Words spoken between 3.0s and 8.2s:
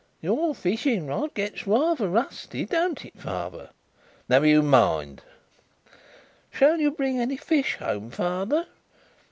it, father?" "Never you mind." "Shall you bring any fish home,